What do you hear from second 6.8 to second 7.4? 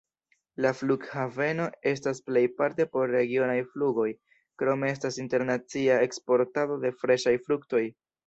de freŝaj